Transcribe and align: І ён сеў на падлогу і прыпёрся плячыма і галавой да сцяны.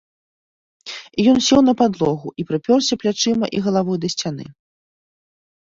І 1.23 1.25
ён 1.33 1.37
сеў 1.47 1.61
на 1.67 1.73
падлогу 1.81 2.27
і 2.41 2.49
прыпёрся 2.53 2.93
плячыма 3.05 3.45
і 3.57 3.65
галавой 3.69 3.97
да 4.07 4.13
сцяны. 4.17 4.45